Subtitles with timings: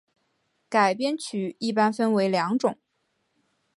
[0.67, 2.79] 改编曲一般分为两种。